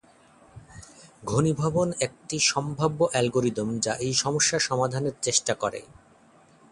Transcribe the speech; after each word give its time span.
ঘনীভবন 1.23 1.87
একটি 1.99 2.37
সম্ভাব্য 2.51 2.99
অ্যালগরিদম 3.11 3.69
যা 3.79 3.93
এই 3.99 4.13
সমস্যা 4.13 4.57
সমাধানের 4.59 5.15
চেষ্টা 5.21 5.53
করে। 5.53 5.81